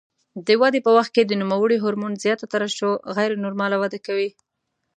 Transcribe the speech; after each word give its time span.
د 0.45 0.47
ودې 0.61 0.79
په 0.85 0.91
وخت 0.97 1.11
کې 1.15 1.23
د 1.25 1.31
نوموړي 1.41 1.77
هورمون 1.83 2.13
زیاته 2.23 2.45
ترشح 2.53 2.91
غیر 3.15 3.31
نورماله 3.45 3.75
وده 3.79 3.99
کوي. 4.05 4.29